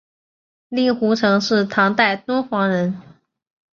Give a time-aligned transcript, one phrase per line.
[0.69, 2.99] 令狐澄是唐代敦煌人。